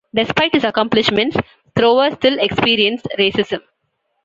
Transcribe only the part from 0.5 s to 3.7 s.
his accomplishments, Thrower still experienced racism.